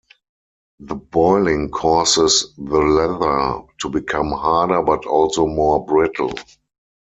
[0.79, 6.33] The boiling causes the leather to become harder but also more brittle.